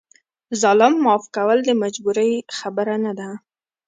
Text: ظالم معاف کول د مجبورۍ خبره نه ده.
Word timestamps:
ظالم 0.61 0.93
معاف 1.03 1.23
کول 1.35 1.59
د 1.65 1.69
مجبورۍ 1.81 2.31
خبره 2.57 2.95
نه 3.05 3.13
ده. 3.19 3.29